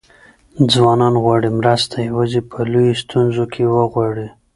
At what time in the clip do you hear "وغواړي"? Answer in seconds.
3.75-4.27